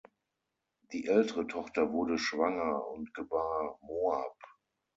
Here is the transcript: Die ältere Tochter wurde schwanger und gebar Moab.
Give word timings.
Die 0.93 1.05
ältere 1.05 1.45
Tochter 1.45 1.91
wurde 1.93 2.17
schwanger 2.17 2.87
und 2.87 3.13
gebar 3.13 3.77
Moab. 3.83 4.35